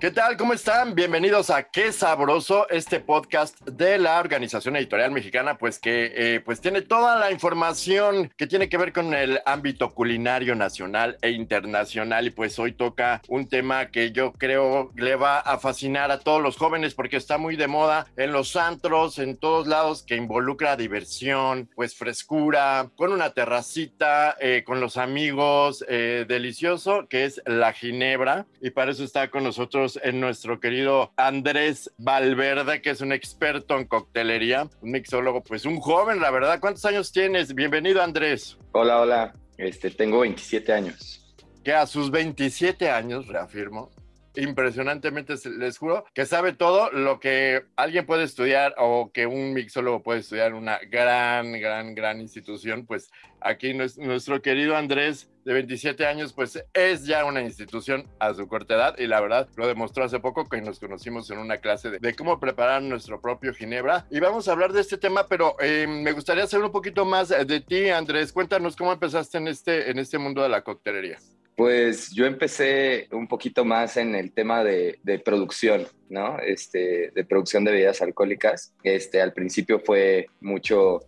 [0.00, 0.38] ¿Qué tal?
[0.38, 0.94] ¿Cómo están?
[0.94, 6.62] Bienvenidos a Qué Sabroso, este podcast de la Organización Editorial Mexicana, pues que eh, pues
[6.62, 12.26] tiene toda la información que tiene que ver con el ámbito culinario nacional e internacional
[12.26, 16.40] y pues hoy toca un tema que yo creo le va a fascinar a todos
[16.40, 20.78] los jóvenes porque está muy de moda en los antros, en todos lados, que involucra
[20.78, 27.74] diversión, pues frescura, con una terracita, eh, con los amigos, eh, delicioso, que es la
[27.74, 33.12] ginebra y para eso está con nosotros en nuestro querido Andrés Valverde, que es un
[33.12, 36.60] experto en coctelería, un mixólogo, pues un joven, la verdad.
[36.60, 37.54] ¿Cuántos años tienes?
[37.54, 38.58] Bienvenido, Andrés.
[38.72, 39.32] Hola, hola.
[39.56, 41.34] Este, tengo 27 años.
[41.64, 43.90] Que a sus 27 años, reafirmo,
[44.36, 50.02] impresionantemente, les juro, que sabe todo lo que alguien puede estudiar o que un mixólogo
[50.02, 52.86] puede estudiar en una gran, gran, gran institución.
[52.86, 58.46] Pues aquí nuestro querido Andrés, de 27 años, pues es ya una institución a su
[58.46, 61.90] corta edad y la verdad lo demostró hace poco que nos conocimos en una clase
[61.90, 64.06] de, cómo preparar nuestro propio Ginebra.
[64.10, 67.28] Y vamos a hablar de este tema, pero eh, me gustaría saber un poquito más
[67.28, 68.32] de ti, Andrés.
[68.32, 71.18] Cuéntanos cómo empezaste en este, en este mundo de la coctelería.
[71.60, 76.38] Pues yo empecé un poquito más en el tema de, producción, ¿no?
[76.38, 78.72] Este, de producción de bebidas alcohólicas.
[78.82, 81.00] Este, al principio fue mucho,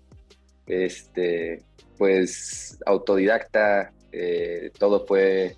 [0.66, 1.64] este,
[1.96, 3.94] pues, autodidacta.
[4.12, 5.56] Eh, todo fue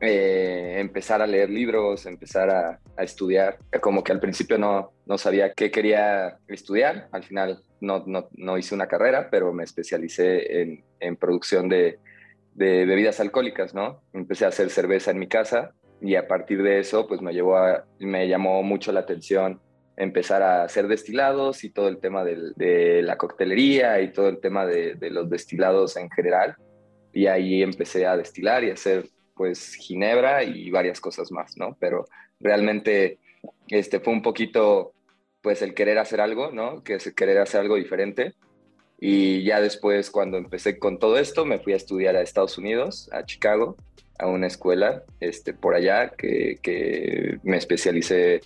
[0.00, 3.58] eh, empezar a leer libros, empezar a, estudiar.
[3.80, 7.08] Como que al principio no, no sabía qué quería estudiar.
[7.10, 11.98] Al final no, no, no hice una carrera, pero me especialicé en, en producción de
[12.54, 14.02] de bebidas alcohólicas, ¿no?
[14.12, 17.56] Empecé a hacer cerveza en mi casa y a partir de eso, pues me, llevó
[17.56, 19.60] a, me llamó mucho la atención
[19.96, 24.66] empezar a hacer destilados y todo el tema de la coctelería y todo el tema
[24.66, 26.56] de, los destilados en general.
[27.12, 31.76] Y ahí empecé a destilar y hacer pues ginebra y varias cosas más, ¿no?
[31.78, 32.06] Pero
[32.40, 33.18] realmente
[33.68, 34.92] este fue un poquito
[35.40, 36.82] pues el querer hacer algo, ¿no?
[36.82, 38.34] Que es querer hacer algo diferente
[39.04, 43.10] y ya después, cuando empecé con todo esto, me fui a estudiar a Estados Unidos,
[43.10, 43.76] a Chicago,
[44.16, 48.42] a una escuela este, por allá que, que me especialicé,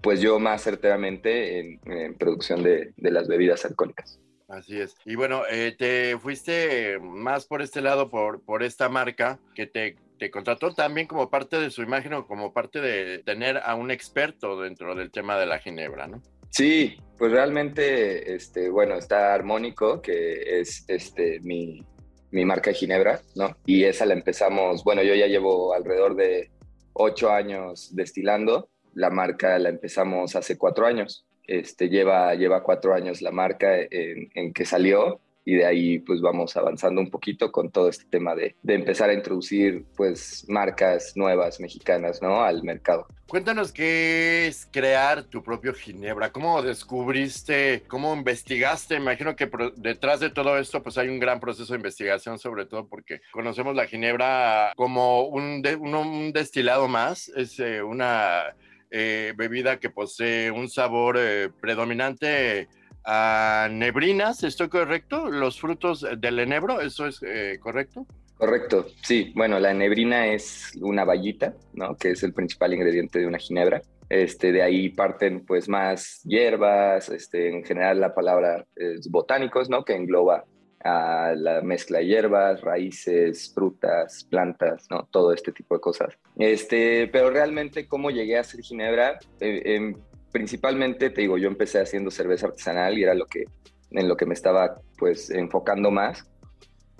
[0.00, 4.18] pues yo más certeramente en, producción de, de, las bebidas alcohólicas.
[4.48, 4.96] Así es.
[5.04, 9.96] Y bueno, eh, te fuiste más por este lado, por, por esta marca que te,
[10.18, 13.90] te contrató también como parte de su imagen o como parte de tener a un
[13.90, 16.22] experto dentro del tema de la ginebra, ¿no?
[16.54, 21.84] Sí, pues realmente, este, bueno, está Armónico, que es este, mi,
[22.30, 23.56] marca de Ginebra, ¿no?
[23.66, 26.52] Y esa la empezamos, bueno, yo ya llevo alrededor de
[26.92, 33.20] ocho años destilando, la marca la empezamos hace cuatro años, este, lleva, lleva cuatro años
[33.20, 37.70] la marca en, en que salió y de ahí pues vamos avanzando un poquito con
[37.70, 42.42] todo este tema de, de, empezar a introducir pues marcas nuevas mexicanas, ¿no?
[42.42, 43.06] Al mercado.
[43.26, 50.30] Cuéntanos qué es crear tu propio Ginebra, cómo descubriste, cómo investigaste, imagino que detrás de
[50.30, 54.72] todo esto pues hay un gran proceso de investigación, sobre todo porque conocemos la Ginebra
[54.76, 58.54] como un, un, destilado más, es eh, una
[58.90, 62.68] eh, bebida que posee un sabor eh, predominante
[63.04, 65.30] a nebrinas, ¿estoy correcto?
[65.30, 68.06] Los frutos del enebro, ¿eso es eh, correcto?
[68.36, 69.32] Correcto, sí.
[69.34, 71.96] Bueno, la nebrina es una vallita, ¿no?
[71.96, 73.82] Que es el principal ingrediente de una ginebra.
[74.08, 79.84] Este, de ahí parten pues más hierbas, este, en general la palabra es botánicos, ¿no?
[79.84, 80.44] Que engloba
[80.84, 85.08] a la mezcla de hierbas, raíces, frutas, plantas, ¿no?
[85.10, 86.18] Todo este tipo de cosas.
[86.36, 89.94] Este, pero realmente cómo llegué a hacer ginebra, eh,
[90.34, 93.44] principalmente, te digo, yo empecé haciendo cerveza artesanal y era lo que,
[93.92, 96.28] en lo que me estaba pues enfocando más.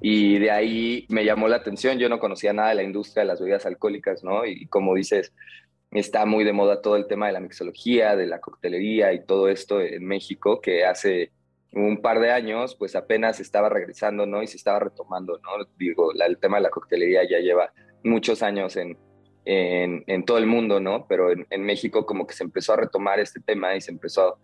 [0.01, 3.27] Y de ahí me llamó la atención, yo no conocía nada de la industria de
[3.27, 4.47] las bebidas alcohólicas, ¿no?
[4.47, 5.33] Y como dices,
[5.91, 9.49] está muy de moda todo el tema de la mixología, de la coctelería y todo
[9.49, 11.33] esto en México, que hace
[11.73, 14.45] un par de años, pues apenas estaba regresando, ¿no?
[14.45, 15.65] Y se estaba retomando, ¿no?
[15.77, 17.73] Digo, el tema de la coctelería ya lleva
[18.05, 18.97] muchos años en,
[19.45, 21.07] en, todo el mundo, ¿no?
[21.07, 24.39] Pero en, México como que se empezó a retomar este tema y se empezó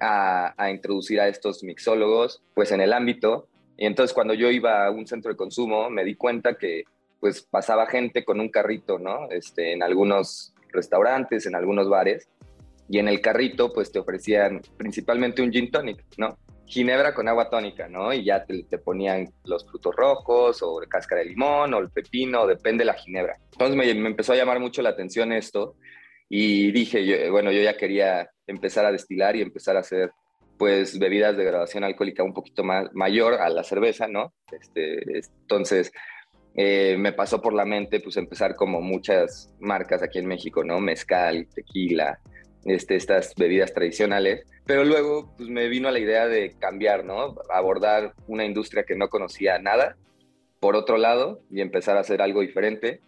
[0.00, 3.48] a, a, introducir a estos mixólogos, pues en el ámbito.
[3.76, 6.84] Y entonces cuando yo iba a un centro de consumo, me di cuenta que
[7.20, 9.30] pues pasaba gente con un carrito, ¿no?
[9.30, 12.28] Este, en algunos restaurantes, en algunos bares,
[12.88, 16.38] y en el carrito pues te ofrecían principalmente un gin tonic, ¿no?
[16.66, 18.12] Ginebra con agua tónica, ¿no?
[18.12, 22.82] Y ya te, ponían los frutos rojos o cáscara de limón o el pepino, depende
[22.82, 23.38] de la ginebra.
[23.52, 25.76] Entonces me, empezó a llamar mucho la atención esto
[26.28, 30.10] y dije, bueno, yo ya quería empezar a destilar y empezar a hacer
[30.58, 34.32] pues bebidas de graduación alcohólica un poquito más mayor a la cerveza, ¿no?
[34.50, 35.92] Este, entonces
[36.54, 40.80] eh, me pasó por la mente pues empezar como muchas marcas aquí en México, ¿no?
[40.80, 42.18] Mezcal, tequila,
[42.64, 47.36] este, estas bebidas tradicionales, pero luego pues, me vino la idea de cambiar, ¿no?
[47.50, 49.96] Abordar una industria que no conocía nada,
[50.60, 53.00] por otro lado, y empezar a hacer algo diferente.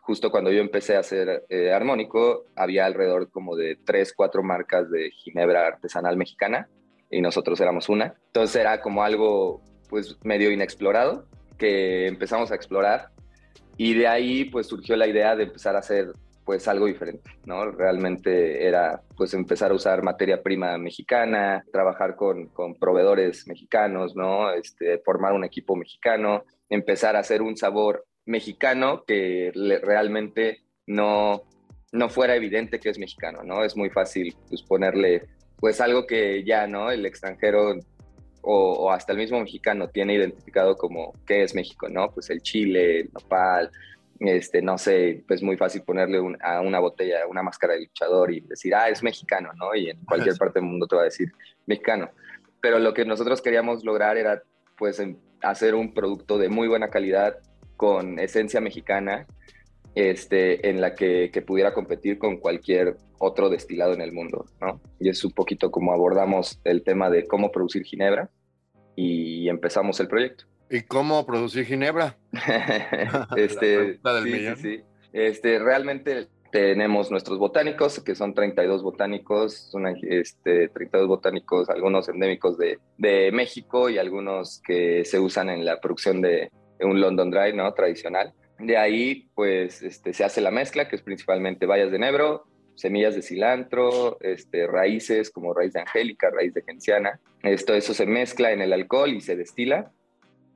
[0.00, 4.90] Justo cuando yo empecé a hacer eh, armónico, había alrededor como de tres, cuatro marcas
[4.90, 6.68] de ginebra artesanal mexicana,
[7.10, 8.14] y nosotros éramos una.
[8.26, 11.26] Entonces era como algo pues medio inexplorado,
[11.58, 13.10] que empezamos a explorar,
[13.76, 16.12] y de ahí pues surgió la idea de empezar a hacer
[16.44, 17.70] pues algo diferente, ¿no?
[17.70, 24.52] Realmente era pues empezar a usar materia prima mexicana, trabajar con, con proveedores mexicanos, ¿no?
[24.52, 29.52] Este, formar un equipo mexicano, empezar a hacer un sabor mexicano que
[29.82, 31.42] realmente no,
[31.92, 33.64] no fuera evidente que es mexicano, ¿no?
[33.64, 35.22] Es muy fácil pues, ponerle
[35.56, 36.90] pues algo que ya, ¿no?
[36.90, 37.78] El extranjero
[38.42, 42.10] o, hasta el mismo mexicano tiene identificado como qué es México, ¿no?
[42.10, 43.70] Pues el chile, el nopal,
[44.28, 48.40] este, no sé, pues muy fácil ponerle a una botella una máscara de luchador y
[48.40, 49.74] decir, ah, es mexicano, ¿no?
[49.74, 51.32] Y en cualquier parte del mundo te va a decir
[51.66, 52.10] mexicano.
[52.60, 54.42] Pero lo que nosotros queríamos lograr era,
[54.78, 55.02] pues,
[55.42, 57.38] hacer un producto de muy buena calidad,
[57.76, 59.26] con esencia mexicana,
[59.94, 64.80] este, en la que, que, pudiera competir con cualquier otro destilado en el mundo, ¿no?
[64.98, 68.30] Y es un poquito como abordamos el tema de cómo producir ginebra
[68.96, 70.46] y empezamos el proyecto.
[70.70, 72.16] ¿Y cómo producir ginebra?
[73.36, 74.80] este, sí, sí,
[75.12, 82.56] Este, realmente tenemos nuestros botánicos, que son 32 botánicos, son este, 32 botánicos, algunos endémicos
[82.56, 86.50] de, de, México y algunos que se usan en la producción de,
[86.80, 87.72] un London Dry, ¿no?
[87.74, 88.32] Tradicional.
[88.58, 93.14] De ahí, pues, este, se hace la mezcla, que es principalmente bayas de nebro, semillas
[93.14, 97.20] de cilantro, este, raíces como raíz de angélica, raíz de genciana.
[97.42, 99.92] Esto, eso se mezcla en el alcohol y se destila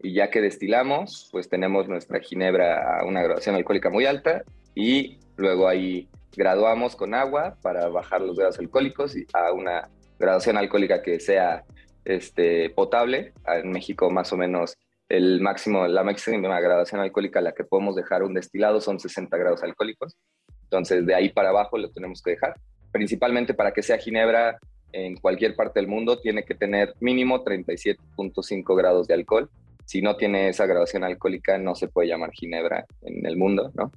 [0.03, 5.19] y ya que destilamos, pues tenemos nuestra ginebra a una graduación alcohólica muy alta y
[5.37, 11.19] luego ahí graduamos con agua para bajar los grados alcohólicos a una graduación alcohólica que
[11.19, 11.65] sea
[12.05, 13.33] este, potable.
[13.47, 14.77] En México más o menos
[15.09, 19.37] el máximo, la máxima graduación alcohólica a la que podemos dejar un destilado son 60
[19.37, 20.17] grados alcohólicos.
[20.65, 22.55] Entonces de ahí para abajo lo tenemos que dejar.
[22.93, 24.59] Principalmente para que sea ginebra
[24.93, 29.51] en cualquier parte del mundo tiene que tener mínimo 37.5 grados de alcohol
[29.89, 33.91] si no tiene esa graduación alcohólica no se puede llamar ginebra en el mundo, ¿no?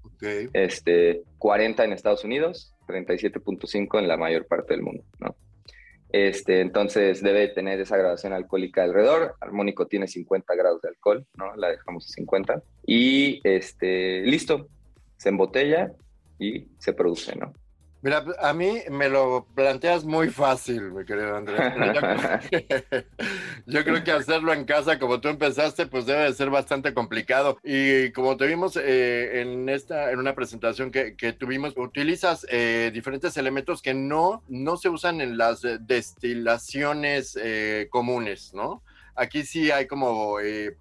[0.54, 5.36] Este, 40 en Estados Unidos, 37.5 en la mayor parte del mundo, ¿no?
[6.14, 9.36] Este, entonces debe tener esa graduación alcohólica alrededor.
[9.42, 11.54] Armónico tiene 50 grados de alcohol, ¿no?
[11.58, 12.64] La dejamos a 50.
[12.88, 14.70] Y este, listo,
[15.18, 15.92] se embotella
[16.40, 17.52] y se produce, ¿no?
[18.04, 21.60] Mira, a mí me lo planteas muy fácil, mi querido Andrés.
[23.68, 27.60] Yo creo, que, hacerlo en casa, como tú empezaste, pues debe de ser bastante complicado.
[27.64, 33.38] Y como te vimos eh, en esta, en una presentación que, tuvimos, utilizas eh, diferentes
[33.38, 38.82] elementos que no, no se usan en las destilaciones eh, comunes, ¿no?
[39.16, 40.38] Aquí sí hay como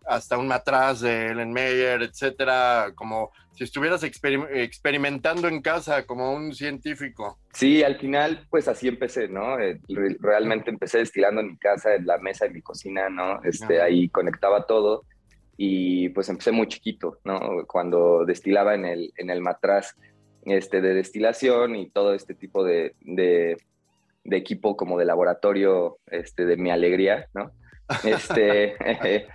[0.06, 6.54] hasta un matraz de Ellen Meyer, etcétera, como si estuvieras experimentando en casa como un
[6.54, 7.38] científico.
[7.52, 9.58] Sí, al final, pues así empecé, ¿no?
[9.58, 9.80] Eh,
[10.20, 13.42] realmente empecé destilando en mi casa, en la mesa de mi cocina, ¿no?
[13.42, 15.04] Este, ahí conectaba todo
[15.56, 17.66] y pues empecé muy chiquito, ¿no?
[17.66, 19.94] Cuando destilaba en el, en el matraz
[20.46, 23.58] este, de destilación y todo este tipo de, de,
[24.24, 27.50] equipo como de laboratorio este, de mi alegría, ¿no?
[28.04, 28.76] Este,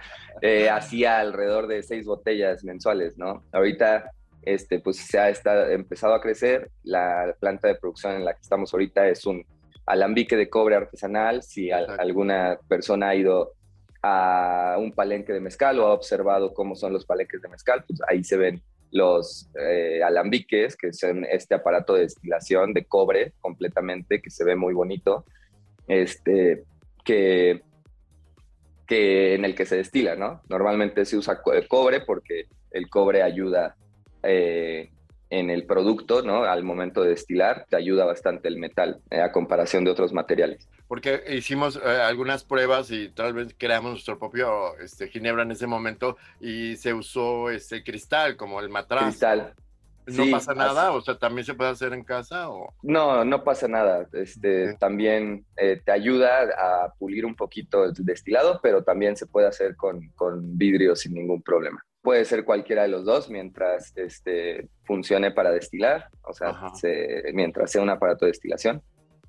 [0.41, 3.43] eh, hacía alrededor de seis botellas mensuales, ¿no?
[3.51, 4.11] Ahorita,
[4.43, 6.71] este, pues se ha estado, empezado a crecer.
[6.83, 9.45] La planta de producción en la que estamos ahorita es un
[9.85, 11.43] alambique de cobre artesanal.
[11.43, 13.53] Si alguna persona ha ido
[14.01, 17.99] a un palenque de mezcal o ha observado cómo son los palenques de mezcal, pues
[18.07, 24.21] ahí se ven los eh, alambiques, que son este aparato de destilación de cobre completamente,
[24.21, 25.25] que se ve muy bonito,
[25.87, 26.63] este,
[27.03, 27.61] que
[28.87, 30.41] que en el que se destila, ¿no?
[30.49, 33.75] Normalmente se usa cobre porque el cobre ayuda
[34.23, 34.91] eh,
[35.29, 36.43] en el producto, ¿no?
[36.43, 40.69] Al momento de destilar, te ayuda bastante el metal eh, a comparación de otros materiales.
[40.87, 45.67] Porque hicimos eh, algunas pruebas y tal vez creamos nuestro propio este, ginebra en ese
[45.67, 49.03] momento y se usó este cristal como el matraz.
[49.03, 49.53] Cristal.
[50.07, 50.91] ¿No pasa nada?
[50.91, 52.49] O sea, ¿también se puede hacer en casa?
[52.49, 52.73] O...
[52.83, 54.07] No, no pasa nada.
[54.13, 59.47] Este, También eh, te ayuda a pulir un poquito el destilado, pero también se puede
[59.47, 61.83] hacer con, con vidrio sin ningún problema.
[62.01, 66.53] Puede ser cualquiera de los dos mientras este, funcione para destilar, o sea,
[67.33, 68.81] mientras sea un aparato de destilación.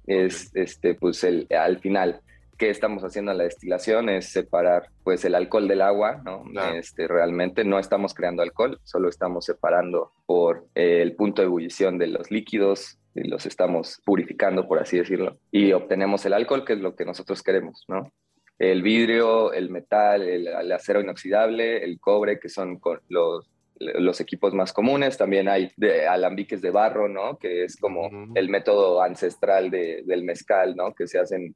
[0.06, 2.20] Es, este, pues el, al final,
[2.56, 4.08] ¿qué estamos haciendo en la destilación?
[4.08, 6.44] Es separar pues el alcohol del agua, ¿no?
[6.74, 11.98] Este, realmente no estamos creando alcohol, solo estamos separando por eh, el punto de ebullición
[11.98, 16.74] de los líquidos, y los estamos purificando, por así decirlo, y obtenemos el alcohol, que
[16.74, 18.12] es lo que nosotros queremos, ¿no?
[18.58, 24.72] el vidrio, el metal, el, acero inoxidable, el cobre, que son los, los equipos más
[24.72, 25.18] comunes.
[25.18, 27.38] También hay de, alambiques de barro, ¿no?
[27.38, 30.94] Que es como el método ancestral del mezcal, ¿no?
[30.94, 31.54] Que se hacen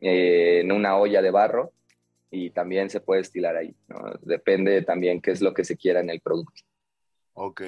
[0.00, 1.72] eh, en una olla de barro
[2.30, 3.98] y también se puede estilar ahí, ¿no?
[4.22, 6.62] Depende también qué es lo que se quiera en el producto.
[7.40, 7.62] Ok.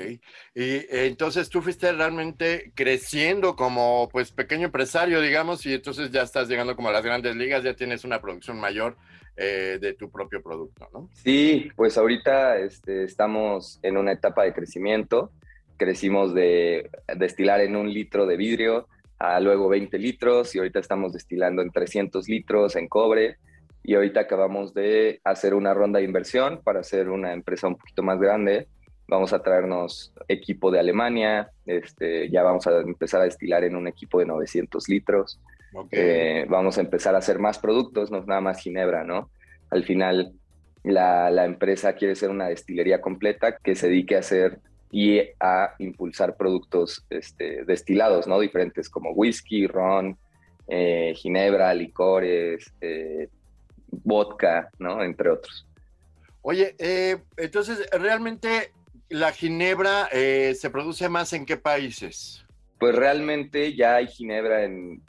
[0.55, 6.49] Y entonces tú fuiste realmente creciendo como pues pequeño empresario, digamos, y entonces ya estás
[6.49, 8.97] llegando como a las grandes ligas, ya tienes una producción mayor
[9.37, 11.09] eh, de tu propio producto, ¿no?
[11.15, 15.31] Sí, pues ahorita este, estamos en una etapa de crecimiento.
[15.77, 18.89] Crecimos de destilar en un litro de vidrio
[19.21, 23.37] a luego 20 litros y ahorita estamos destilando en 300 litros en cobre.
[23.85, 28.03] Y ahorita acabamos de hacer una ronda de inversión para hacer una empresa un poquito
[28.03, 28.67] más grande.
[29.07, 33.89] Vamos a traernos equipo de Alemania, este, ya vamos a empezar a destilar en un
[33.89, 35.41] equipo de 900 litros,
[35.91, 39.29] eh, vamos a empezar a hacer más productos, no nada más Ginebra, ¿no?
[39.71, 40.33] Al final
[40.85, 44.61] la, empresa quiere ser una destilería completa que se dedique a hacer
[44.91, 48.41] y a impulsar productos este, destilados, ¿no?
[48.41, 50.19] Diferentes como whisky, ron,
[50.67, 53.29] eh, ginebra, licores, eh,
[53.91, 55.03] vodka, ¿no?
[55.03, 55.67] Entre otros.
[56.43, 56.75] Oye,
[57.37, 58.73] entonces realmente
[59.11, 62.47] ¿La ginebra eh, se produce más en qué países?
[62.79, 65.03] Pues realmente ya hay ginebra en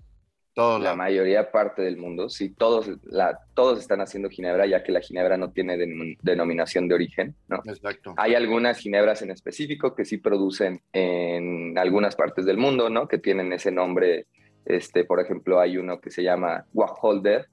[0.79, 2.29] la mayoría parte del mundo.
[2.29, 5.77] Sí, todos, la, todos están haciendo ginebra, ya que la ginebra no tiene
[6.21, 7.61] denominación de origen, ¿no?
[7.65, 8.13] Exacto.
[8.17, 13.07] Hay algunas ginebras en específico que sí producen en algunas partes del mundo, ¿no?
[13.07, 14.27] Que tienen ese nombre.
[14.65, 17.47] Este, por ejemplo, hay uno que se llama Wacholder,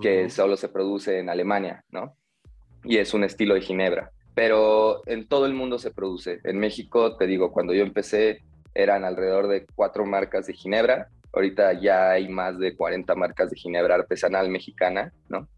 [0.00, 2.14] que solo se produce en Alemania, ¿no?
[2.84, 6.38] Y es un estilo de ginebra pero en todo el mundo se produce.
[6.44, 11.80] En México, te digo, cuando yo empecé eran alrededor de cuatro marcas de Ginebra, ahorita
[11.80, 15.48] ya hay más de 40 marcas de Ginebra artesanal mexicana, ¿no?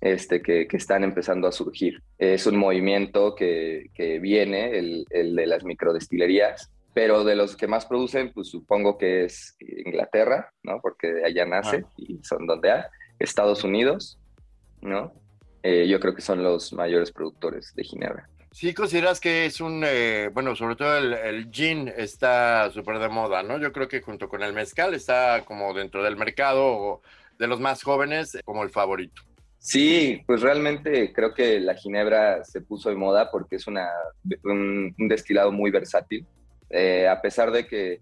[0.00, 2.02] Este, que, que están empezando a surgir.
[2.18, 7.68] Es un movimiento que, que viene, el, el, de las microdestilerías, pero de los que
[7.68, 10.80] más producen, pues supongo que es Inglaterra, ¿no?
[10.80, 11.92] Porque allá nace ah.
[11.96, 12.82] y son donde hay,
[13.20, 14.18] Estados Unidos,
[14.80, 15.12] ¿no?
[15.62, 18.28] Eh, yo creo que son los mayores productores de Ginebra.
[18.50, 23.08] Sí, consideras que es un, eh, bueno, sobre todo el, el gin está súper de
[23.08, 23.58] moda, ¿no?
[23.58, 27.02] Yo creo que junto con el mezcal está como dentro del mercado
[27.38, 29.22] de los más jóvenes como el favorito.
[29.58, 33.88] Sí, pues realmente creo que la ginebra se puso de moda porque es una,
[34.44, 36.26] un, destilado muy versátil.
[36.70, 38.00] Eh, a pesar de que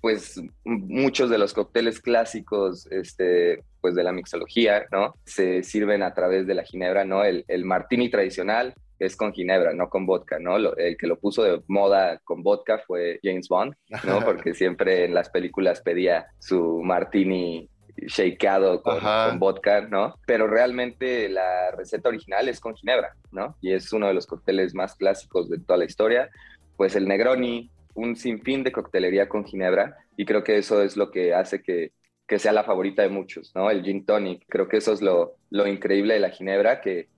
[0.00, 5.14] pues muchos de los cócteles clásicos este, pues de la mixología, ¿no?
[5.24, 7.24] Se sirven a través de la ginebra, ¿no?
[7.24, 10.56] El, el martini tradicional es con ginebra, no con vodka, ¿no?
[10.56, 13.74] el que lo puso de moda con vodka fue James Bond,
[14.04, 14.20] ¿no?
[14.24, 20.14] Porque siempre en las películas pedía su martini shakeado con, con, vodka, ¿no?
[20.26, 23.56] Pero realmente la receta original es con ginebra, ¿no?
[23.60, 26.30] Y es uno de los cócteles más clásicos de toda la historia.
[26.76, 31.10] Pues el Negroni, un sinfín de coctelería con ginebra y creo que eso es lo
[31.10, 31.92] que hace que,
[32.26, 33.70] que sea la favorita de muchos, ¿no?
[33.70, 34.44] El gin tonic.
[34.48, 37.08] Creo que eso es lo, lo increíble de la ginebra, que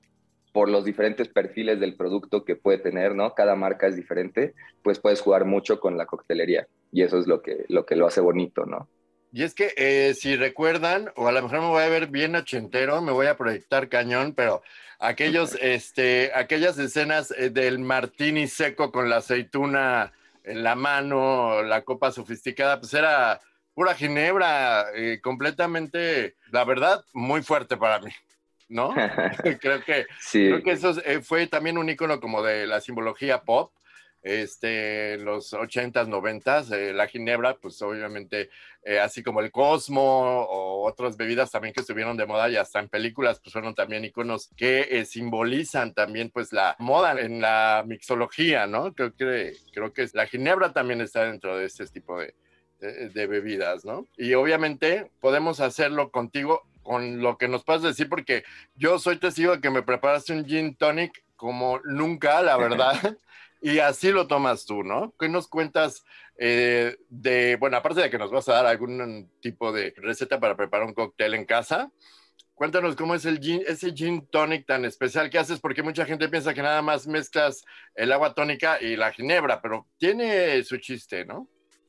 [0.52, 3.34] por los diferentes perfiles del producto que puede tener, ¿no?
[3.34, 7.42] Cada marca es diferente, pues puedes jugar mucho con la coctelería y eso es lo
[7.42, 8.88] que lo, que lo hace bonito, ¿no?
[9.30, 12.34] Y es que eh, si recuerdan, o a lo mejor me voy a ver bien
[12.34, 14.62] ochentero, me voy a proyectar cañón, pero
[14.98, 20.12] aquellos, este, aquellas escenas eh, del martini seco con la aceituna
[20.44, 23.40] en la mano, la copa sofisticada, pues era
[23.74, 28.10] pura ginebra, eh, completamente, la verdad, muy fuerte para mí,
[28.68, 28.94] ¿no?
[29.60, 33.72] creo que, creo que eso eh, fue también un icono como de la simbología pop,
[34.22, 38.50] este, los 80s, 90s, eh, la ginebra, pues obviamente,
[38.82, 42.80] eh, así como el Cosmo o otras bebidas también que estuvieron de moda y hasta
[42.80, 47.84] en películas, pues fueron también iconos que eh, simbolizan también pues la moda en la
[47.86, 48.92] mixología, ¿no?
[48.94, 52.34] Creo que, creo que la ginebra también está dentro de este tipo de,
[52.80, 54.06] de bebidas, ¿no?
[54.16, 59.54] Y obviamente podemos hacerlo contigo con lo que nos puedas decir, porque yo soy testigo
[59.54, 62.94] de que me preparaste un gin tonic como nunca, la verdad.
[63.60, 65.12] Y así lo tomas tú, ¿no?
[65.18, 66.04] ¿Qué nos cuentas
[66.38, 70.56] eh, de, bueno, aparte de que nos vas a dar algún tipo de receta para
[70.56, 71.90] preparar un cóctel en casa,
[72.54, 76.28] cuéntanos cómo es el gin, ese gin tonic tan especial que haces, porque mucha gente
[76.28, 77.64] piensa que nada más mezclas
[77.96, 81.48] el agua tónica y la ginebra, pero tiene su chiste, ¿no?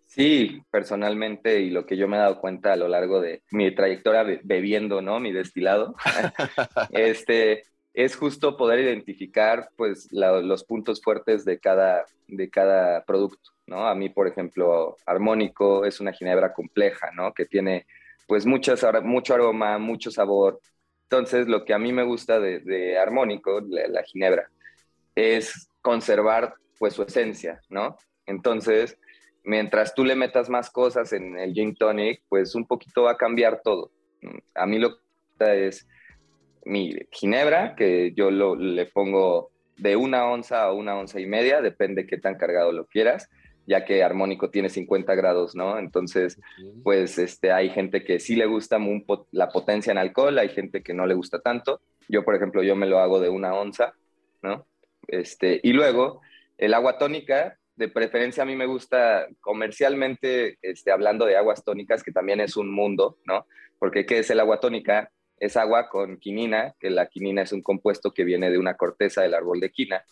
[0.10, 3.74] Sí, personalmente y lo que yo me he dado cuenta a lo largo de mi
[3.76, 5.20] trayectoria bebiendo, ¿no?
[5.20, 5.94] Mi destilado,
[6.90, 7.64] este,
[7.94, 13.88] es justo poder identificar pues los puntos fuertes de cada, de cada producto, ¿no?
[13.88, 17.32] A mí, por ejemplo, Armónico es una ginebra compleja, ¿no?
[17.32, 17.86] Que tiene
[18.28, 20.60] pues muchas, mucho aroma, mucho sabor.
[21.04, 24.50] Entonces, lo que a mí me gusta de, Armónico, la, ginebra,
[25.14, 27.96] es conservar pues su esencia, ¿no?
[28.26, 28.98] Entonces,
[29.50, 33.18] mientras tú le metas más cosas en el gin tonic, pues un poquito va a
[33.18, 33.92] cambiar todo.
[34.54, 34.98] A mí lo
[35.40, 35.88] que es
[36.66, 41.62] mi ginebra, que yo lo, le pongo de una onza a una onza y media,
[41.62, 43.28] depende qué tan cargado lo quieras,
[43.66, 45.80] ya que armónico tiene 50 grados, ¿no?
[45.80, 46.40] Entonces,
[46.84, 48.78] pues este, hay gente que sí le gusta
[49.32, 51.82] la potencia en alcohol, hay gente que no le gusta tanto.
[52.08, 53.94] Yo, por ejemplo, yo me lo hago de una onza,
[54.44, 54.68] ¿no?
[55.08, 56.22] Este, y luego,
[56.60, 62.04] el agua tónica, de preferencia a mí me gusta comercialmente, este, hablando de aguas tónicas,
[62.04, 63.48] que también es un mundo, ¿no?
[63.80, 65.10] Porque ¿qué es el agua tónica?
[65.40, 69.22] es agua con quinina, que la quinina es un compuesto que viene de una corteza
[69.22, 70.04] del árbol de quina,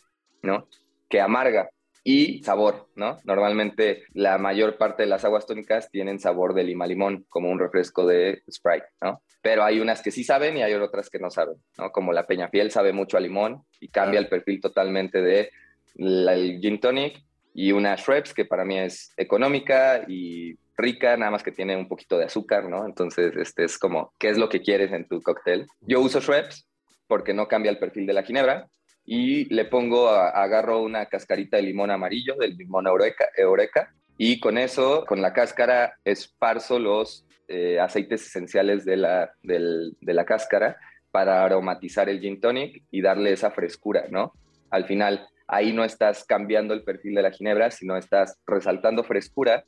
[0.41, 0.67] ¿no?
[1.09, 1.69] Que amarga
[2.03, 3.17] y sabor, ¿no?
[3.25, 7.59] Normalmente la mayor parte de las aguas tónicas tienen sabor de lima limón, como un
[7.59, 9.21] refresco de Sprite, ¿no?
[9.41, 11.91] Pero hay unas que sí saben y hay otras que no saben, ¿no?
[11.91, 15.51] Como la Peñafiel sabe mucho a limón y cambia el perfil totalmente de
[15.95, 17.26] el gin tonic
[17.57, 21.87] y una Schweppes que para mí es económica y rica, nada más que tiene un
[21.87, 22.85] poquito de azúcar, ¿no?
[22.85, 25.65] Entonces, este es como, ¿qué es lo que quieres en tu cóctel?
[25.81, 26.69] Yo uso Schweppes
[27.07, 28.67] porque no cambia el perfil de la ginebra
[29.05, 34.59] y le pongo, agarro una cascarita de limón amarillo, del limón eureka, eureka y con
[34.59, 40.77] eso, con la cáscara, esparzo los eh, aceites esenciales de la, de la cáscara
[41.09, 44.33] para aromatizar el gin tonic y darle esa frescura, ¿no?
[44.69, 49.63] Al final, ahí no estás cambiando el perfil de la ginebra, sino estás resaltando frescura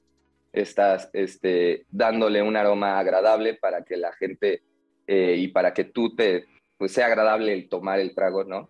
[0.54, 4.64] estás este, dándole un aroma agradable para que la gente
[5.08, 6.46] eh, y para que tú te,
[6.78, 8.70] pues sea agradable el tomar el trago, ¿no?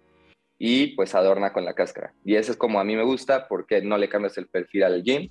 [0.58, 2.14] Y pues adorna con la cáscara.
[2.26, 5.04] Y eso es como a mí me gusta porque no le cambias el perfil al
[5.04, 5.30] gin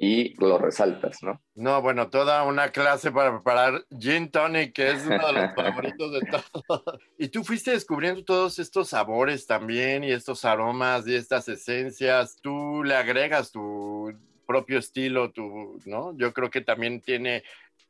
[0.00, 1.42] y lo resaltas, ¿no?
[1.56, 6.12] No, bueno, toda una clase para preparar gin tonic, que es uno de los favoritos
[6.12, 7.00] de todos.
[7.18, 12.36] Y tú fuiste descubriendo todos estos sabores también y estos aromas y estas esencias.
[12.40, 16.16] Tú le agregas tu propio estilo, tu, ¿no?
[16.16, 17.42] Yo creo que también tiene,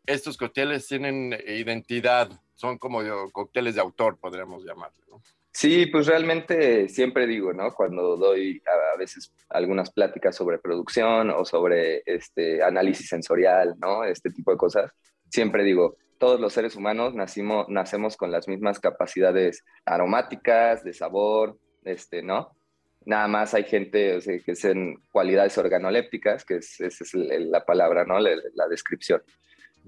[0.07, 3.01] estos cócteles tienen identidad, son como
[3.33, 5.23] cócteles de autor, podríamos llamarlo, ¿no?
[5.53, 7.73] Sí, pues realmente siempre digo, ¿no?
[7.73, 8.63] Cuando doy
[8.95, 14.05] a, veces algunas pláticas sobre producción o sobre este análisis sensorial, ¿no?
[14.05, 14.93] Este tipo de cosas,
[15.29, 21.59] siempre digo, todos los seres humanos nacimos, nacemos con las mismas capacidades aromáticas, de sabor,
[21.85, 22.57] este, ¿no?
[23.05, 28.05] Nada más hay gente que es en cualidades organolépticas, que es, esa es la palabra,
[28.05, 28.19] ¿no?
[28.21, 29.23] La, descripción.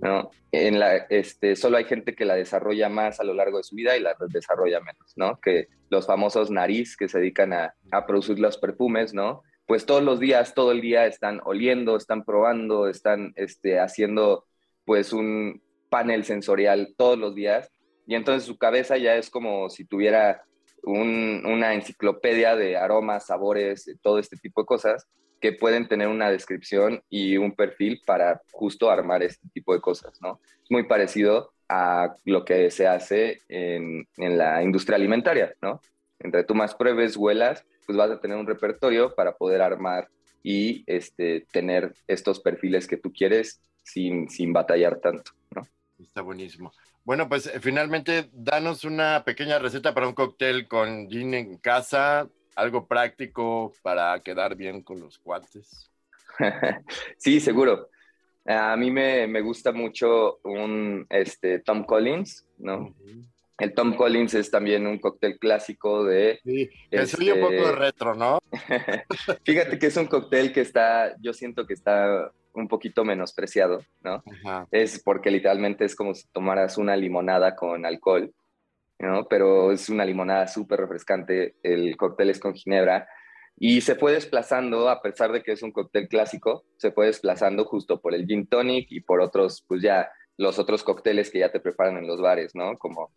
[0.01, 0.31] ¿No?
[0.53, 3.75] En la, este, solo hay gente que la desarrolla más a lo largo de su
[3.75, 5.39] vida y la desarrolla menos, ¿no?
[5.41, 9.43] Que los famosos nariz que se dedican a, a producir los perfumes, ¿no?
[9.67, 14.47] Pues todos los días, todo el día están oliendo, están probando, están este, haciendo
[14.85, 17.71] pues un panel sensorial todos los días
[18.07, 20.43] y entonces su cabeza ya es como si tuviera
[20.83, 25.07] una enciclopedia de aromas, sabores, todo este tipo de cosas
[25.41, 30.21] que pueden tener una descripción y un perfil para justo armar este tipo de cosas,
[30.21, 30.41] ¿no?
[30.63, 35.81] Es muy parecido a lo que se hace en, la industria alimentaria, ¿no?
[36.19, 40.09] Entre tú más pruebes, huelas, pues vas a tener un repertorio para poder armar
[40.43, 45.67] y este, tener estos perfiles que tú quieres sin, sin batallar tanto, ¿no?
[45.99, 46.73] Está buenísimo.
[47.05, 52.29] Bueno, pues eh, finalmente danos una pequeña receta para un cóctel con gin en casa,
[52.57, 55.91] algo práctico para quedar bien con los cuates.
[57.17, 57.89] sí, seguro.
[58.47, 62.95] A mí me, gusta mucho un este, Tom Collins, ¿no?
[63.59, 66.41] El Tom Collins es también un cóctel clásico de...
[66.43, 68.41] Sí, que soy un poco este, retro, ¿no?
[69.45, 74.25] Fíjate que es un cóctel que está, yo siento que está un poquito menospreciado, ¿no?
[74.71, 78.33] Es porque literalmente es como si tomaras una limonada con alcohol,
[79.01, 79.27] ¿no?
[79.29, 83.09] Pero es una limonada súper refrescante, el cóctel es con ginebra
[83.57, 87.65] y se fue desplazando, a pesar de que es un cóctel clásico, se fue desplazando
[87.65, 91.53] justo por el gin tonic y por otros, pues ya los otros cócteles que ya
[91.53, 92.79] te preparan en los bares, ¿no?
[92.79, 93.13] Como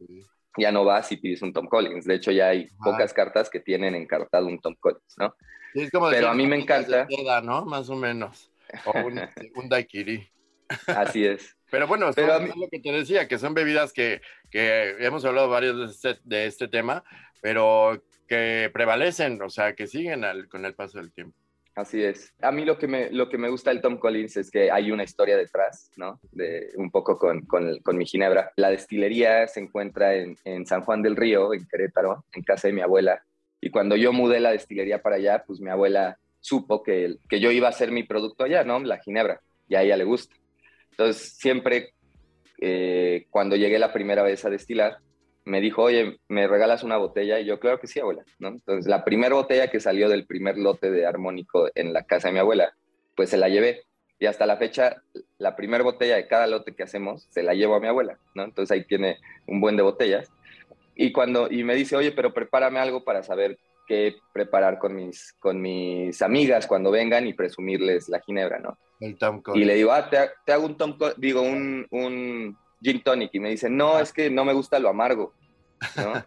[0.57, 2.05] ya no vas y pides un Tom Collins.
[2.05, 2.91] De hecho, ya hay Ajá.
[2.91, 5.33] pocas cartas que tienen encartado un Tom Collins, ¿no?
[5.73, 7.07] Sí, es como Pero a mí me encanta.
[7.41, 7.65] ¿no?
[7.65, 8.51] Más o menos.
[8.85, 9.19] O un,
[9.55, 10.27] un daiquiri.
[10.87, 11.55] Así es.
[11.73, 14.95] Pero bueno, Pero a mí- es lo que te decía, que son bebidas que, que
[14.99, 17.03] hemos hablado varios de este, de este tema,
[17.41, 21.35] pero que prevalecen, o sea, que siguen al- con el paso del tiempo.
[21.73, 22.31] Así es.
[22.43, 24.91] A mí lo que me, lo que me gusta del Tom Collins es que hay
[24.91, 26.19] una historia detrás, ¿no?
[26.31, 28.51] De, un poco con, con, con mi ginebra.
[28.55, 32.75] La destilería se encuentra en, en San Juan del Río, en Querétaro, en casa de
[32.75, 33.23] mi abuela.
[33.59, 37.49] Y cuando yo mudé la destilería para allá, pues mi abuela supo que, que yo
[37.49, 38.79] iba a hacer mi producto allá, ¿no?
[38.81, 39.41] La ginebra.
[39.67, 40.35] Y a ella le gusta.
[40.93, 41.93] Entonces, siempre
[42.61, 44.99] eh, cuando llegué la primera vez a destilar,
[45.43, 47.39] me dijo, oye, ¿me regalas una botella?
[47.39, 48.49] Y yo, claro que sí, abuela, ¿no?
[48.49, 52.35] Entonces, la primera botella que salió del primer lote de armónico en la casa de
[52.35, 52.73] mi abuela,
[53.15, 53.83] pues se la llevé.
[54.19, 55.01] Y hasta la fecha,
[55.39, 58.43] la primera botella de cada lote que hacemos, se la llevo a mi abuela, ¿no?
[58.43, 60.31] Entonces, ahí tiene un buen de botellas.
[60.95, 65.33] Y, cuando, y me dice, oye, pero prepárame algo para saber qué preparar con mis,
[65.39, 68.77] con mis amigas cuando vengan y presumirles la ginebra, ¿no?
[69.03, 72.57] El Tom Y le digo, ah, te, te hago un Tom, Co- digo, un, un
[72.81, 73.31] gin tonic.
[73.33, 75.33] Y me dice, no, es que no me gusta lo amargo,
[75.97, 76.23] ¿no?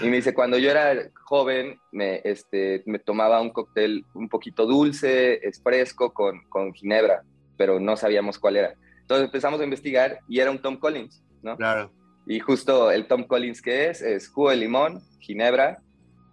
[0.00, 4.66] Y me dice, cuando yo era joven, me, este, me tomaba un cóctel un poquito
[4.66, 7.22] dulce, es fresco, con, con ginebra,
[7.56, 8.74] pero no sabíamos cuál era.
[9.00, 11.56] Entonces empezamos a investigar y era un Tom Collins, ¿no?
[11.56, 11.92] Claro.
[12.26, 15.82] Y justo el Tom Collins que es, es jugo de limón, ginebra,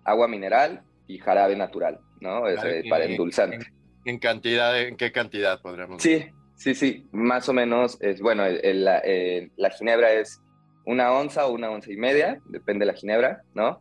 [0.06, 2.48] agua mineral y jarabe natural, ¿no?
[2.48, 3.58] Es, Claro, y- para endulzante.
[4.10, 4.80] ¿En cantidad?
[4.82, 9.02] ¿En qué cantidad podríamos Sí, sí, sí, más o menos es, bueno, el- el- la,
[9.56, 10.42] la ginebra es
[10.86, 13.80] una onza o una onza y media, depende de la ginebra, ¿no?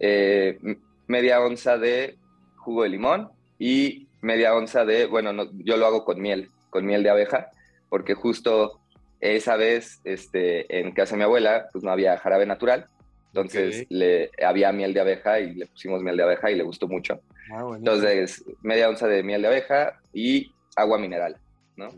[0.00, 0.58] Eh,
[1.06, 2.16] media onza de
[2.56, 6.84] jugo de limón y media onza de, bueno, no, yo lo hago con miel, con
[6.84, 7.50] miel de abeja,
[7.88, 8.80] porque justo
[9.20, 12.88] esa vez este, en casa de mi abuela, pues no había jarabe natural,
[13.28, 13.86] entonces Ok.
[13.90, 17.20] le, había miel de abeja y le pusimos miel de abeja y le gustó mucho.
[17.52, 17.70] Ah.
[17.76, 21.36] Entonces, media onza de miel de abeja y agua mineral,
[21.76, 21.88] ¿no?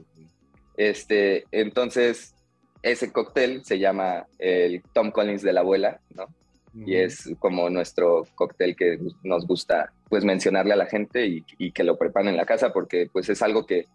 [0.77, 2.35] Este, entonces,
[2.83, 6.27] ese cóctel se llama el Tom Collins de la abuela, ¿no?
[6.87, 11.73] Y es como nuestro cóctel que nos gusta, pues, mencionarle a la gente y, y
[11.73, 13.87] que lo preparen en la casa porque, pues, es algo que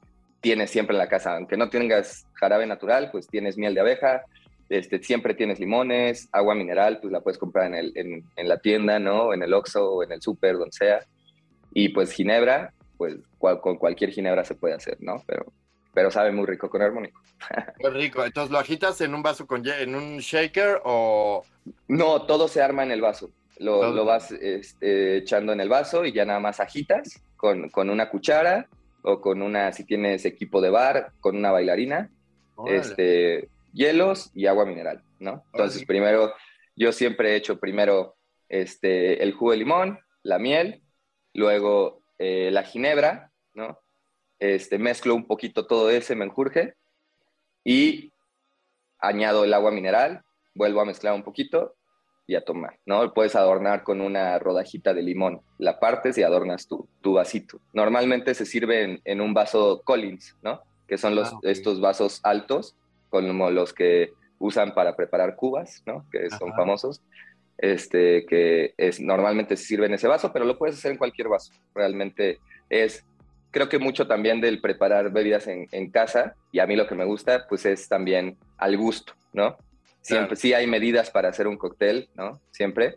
[0.41, 1.37] tienes siempre en la casa.
[1.37, 4.25] Aunque no tengas jarabe natural, pues tienes miel de abeja,
[4.69, 8.57] este, siempre tienes limones, agua mineral, pues la puedes comprar en, el, en, en la
[8.59, 9.33] tienda, ¿no?
[9.33, 10.99] En el Oxxo o en el súper, donde sea.
[11.73, 15.21] Y pues ginebra, pues cual- con cualquier ginebra se puede hacer, ¿no?
[15.27, 15.45] Pero,
[15.93, 17.21] pero sabe muy rico con armónico.
[17.79, 18.23] Qué rico.
[18.25, 21.43] Entonces, ¿lo agitas en un vaso con en un shaker o
[21.87, 23.29] No, todo se arma en el vaso.
[23.57, 27.89] Lo, lo vas este, echando en el vaso y ya nada más agitas con, con
[27.89, 28.67] una cuchara
[29.01, 32.09] o con una, si tienes equipo de bar, con una bailarina,
[32.55, 32.77] Órale.
[32.79, 35.43] este, hielos y agua mineral, ¿no?
[35.53, 36.33] Entonces, primero,
[36.75, 38.15] yo siempre he hecho primero
[38.49, 40.81] este, el jugo de limón, la miel,
[41.33, 43.79] luego eh, la ginebra, ¿no?
[44.39, 46.75] Este, mezclo un poquito todo ese menjurje
[47.63, 48.11] y
[48.99, 50.23] añado el agua mineral,
[50.55, 51.75] vuelvo a mezclar un poquito
[52.27, 53.13] y a tomar, ¿no?
[53.13, 57.59] Puedes adornar con una rodajita de limón, la partes y adornas tu, tu vasito.
[57.73, 60.61] Normalmente se sirve en, en un vaso Collins, ¿no?
[60.87, 62.75] Que son los, Ah, estos vasos altos,
[63.09, 66.05] como los que usan para preparar cubas, ¿no?
[66.11, 66.57] Que son Ajá.
[66.57, 67.01] famosos.
[67.57, 71.29] Este, que es, normalmente se sirve en ese vaso, pero lo puedes hacer en cualquier
[71.29, 71.53] vaso.
[71.73, 72.39] Realmente
[72.69, 73.05] es,
[73.51, 76.95] creo que mucho también del preparar bebidas en, en casa, y a mí lo que
[76.95, 79.57] me gusta, pues es también al gusto, ¿no?
[80.01, 80.35] Siempre Claro.
[80.35, 82.41] sí hay medidas para hacer un cóctel, ¿no?
[82.51, 82.95] Siempre,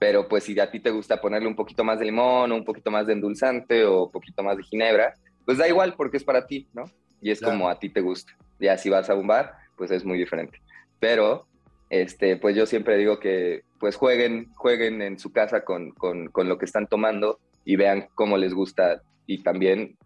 [0.00, 2.64] pero pues si a ti te gusta ponerle un poquito más de limón, o un
[2.64, 6.24] poquito más de endulzante o un poquito más de ginebra, pues da igual porque es
[6.24, 6.84] para ti, ¿no?
[7.22, 7.52] Y es Claro.
[7.54, 8.32] como a ti te gusta.
[8.60, 10.60] Ya si vas a un bar, pues es muy diferente.
[10.98, 11.46] Pero,
[11.88, 16.48] este, pues yo siempre digo que pues jueguen, jueguen en su casa con, con, con
[16.48, 19.96] lo que están tomando y vean cómo les gusta y también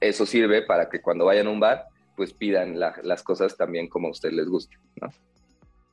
[0.00, 1.84] eso sirve para que cuando vayan a un bar,
[2.16, 5.08] pues pidan la- las cosas también como a ustedes les gusta, ¿no?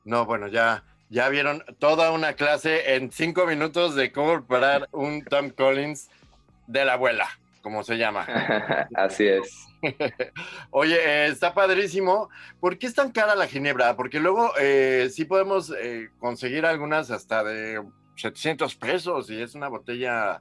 [0.04, 5.24] No, bueno, ya, ya vieron toda una clase en cinco minutos de cómo preparar un
[5.24, 6.08] Tom Collins
[6.66, 7.28] de la abuela,
[7.66, 8.24] como se llama.
[8.94, 9.66] Así es.
[10.70, 12.28] Oye, eh, está padrísimo.
[12.60, 13.96] ¿Por qué es tan cara la ginebra?
[13.96, 17.82] Porque luego eh, sí podemos eh, conseguir algunas hasta de
[18.14, 20.40] 700 pesos y es una botella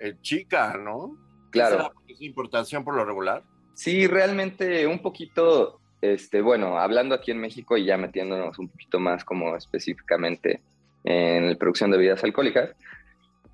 [0.00, 1.16] eh, chica, ¿no?
[1.50, 1.92] Claro.
[2.08, 3.44] ¿Es importación por lo regular?
[3.74, 8.98] Sí, realmente un poquito, este, bueno, hablando aquí en México y ya metiéndonos un poquito
[8.98, 10.60] más como específicamente
[11.04, 12.74] en la producción de bebidas alcohólicas,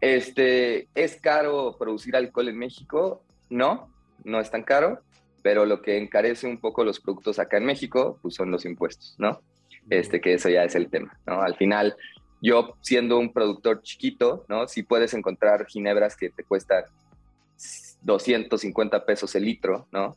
[0.01, 3.23] este, ¿es caro producir alcohol en México?
[3.49, 3.93] No,
[4.25, 5.01] no es tan caro,
[5.43, 9.15] pero lo que encarece un poco los productos acá en México, pues son los impuestos,
[9.19, 9.41] ¿no?
[9.89, 11.43] Este, que eso ya es el tema, ¿no?
[11.43, 11.97] Al final,
[12.41, 14.69] yo siendo un productor chiquito, ¿no?
[14.69, 16.85] Si puedes encontrar ginebras que te cuestan
[18.03, 20.17] 250 pesos el litro, ¿no?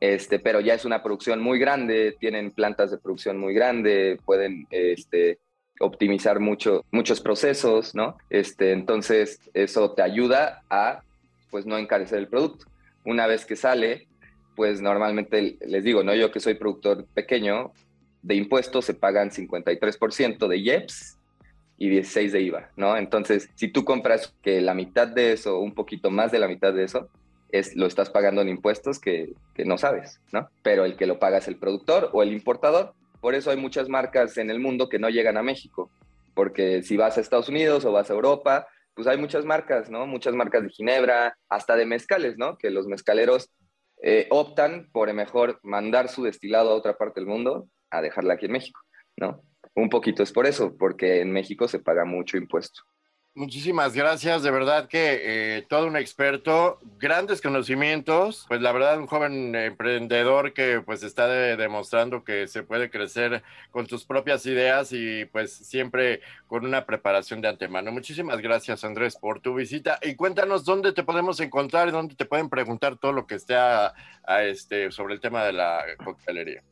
[0.00, 4.66] Este, pero ya es una producción muy grande, tienen plantas de producción muy grande, pueden
[4.70, 5.38] este,
[5.80, 8.16] optimizar mucho, muchos procesos, ¿no?
[8.30, 11.02] Este, entonces, eso te ayuda a,
[11.50, 12.66] pues, no encarecer el producto.
[13.04, 14.06] Una vez que sale,
[14.56, 16.14] pues, normalmente, les digo, ¿no?
[16.14, 17.72] Yo que soy productor pequeño,
[18.22, 21.18] de impuestos se pagan 53% de IEPS
[21.76, 22.96] y 16 de IVA, ¿no?
[22.96, 26.72] Entonces, si tú compras que la mitad de eso, un poquito más de la mitad
[26.72, 27.08] de eso,
[27.50, 30.48] es, lo estás pagando en impuestos que, que no sabes, ¿no?
[30.62, 32.94] Pero el que lo paga es el productor o el importador.
[33.24, 35.90] Por eso hay muchas marcas en el mundo que no llegan a México,
[36.34, 40.06] porque si vas a Estados Unidos o vas a Europa, pues hay muchas marcas, ¿no?
[40.06, 42.58] Muchas marcas de ginebra, hasta de mezcales, ¿no?
[42.58, 43.50] Que los mezcaleros
[44.02, 48.44] eh, optan por mejor mandar su destilado a otra parte del mundo a dejarla aquí
[48.44, 48.78] en México,
[49.16, 49.40] ¿no?
[49.74, 52.82] Un poquito es por eso, porque en México se paga mucho impuesto.
[53.36, 59.08] Muchísimas gracias, de verdad que eh, todo un experto, grandes conocimientos, pues la verdad un
[59.08, 63.42] joven emprendedor que pues está de, demostrando que se puede crecer
[63.72, 67.90] con tus propias ideas y pues siempre con una preparación de antemano.
[67.90, 72.26] Muchísimas gracias Andrés por tu visita y cuéntanos dónde te podemos encontrar y dónde te
[72.26, 76.62] pueden preguntar todo lo que esté a, a este, sobre el tema de la coctelería.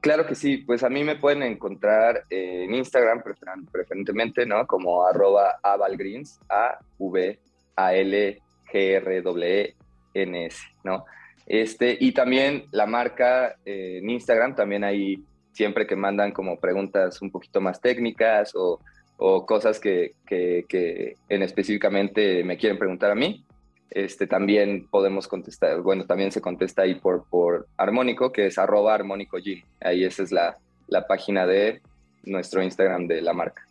[0.00, 3.22] Claro que sí, pues a mí me pueden encontrar en Instagram
[3.70, 4.66] preferentemente, ¿no?
[4.66, 7.38] Como arroba avalgreens, A V
[7.76, 8.38] A L
[8.72, 9.74] G R W
[10.14, 11.04] N S, ¿no?
[11.46, 17.20] Este, y también la marca eh, en Instagram, también hay siempre que mandan como preguntas
[17.20, 18.80] un poquito más técnicas o,
[19.18, 23.44] o cosas que, que, que en específicamente me quieren preguntar a mí,
[23.90, 28.94] este, también podemos contestar, bueno, también se contesta ahí por, por Armónico, que es arroba
[28.94, 29.64] armónico G.
[29.80, 31.80] Ahí esa es la, la página de
[32.22, 33.66] nuestro Instagram de la marca.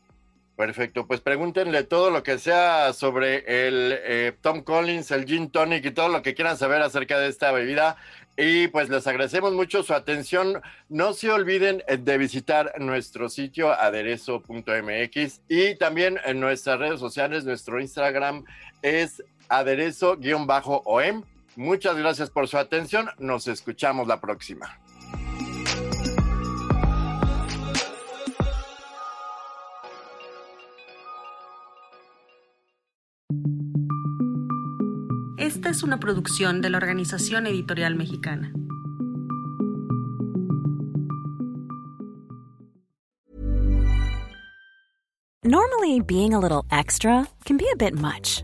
[0.60, 5.86] Perfecto, pues pregúntenle todo lo que sea sobre el eh, Tom Collins, el Gin Tonic
[5.86, 7.96] y todo lo que quieran saber acerca de esta bebida.
[8.36, 10.62] Y pues les agradecemos mucho su atención.
[10.90, 17.80] No se olviden de visitar nuestro sitio aderezo.mx y también en nuestras redes sociales, nuestro
[17.80, 18.44] Instagram
[18.82, 21.24] es aderezo-om.
[21.56, 23.10] Muchas gracias por su atención.
[23.18, 24.80] Nos escuchamos la próxima.
[35.38, 38.54] Esta es una producción de la Organización Editorial Mexicana.
[45.44, 48.44] Normally, being a little extra can be a bit much.